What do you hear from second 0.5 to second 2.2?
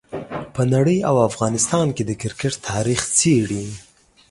په نړۍ او افغانستان کې د